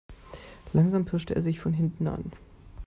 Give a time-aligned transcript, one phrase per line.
[0.73, 2.31] Langsam pirschte er sich von hinten an.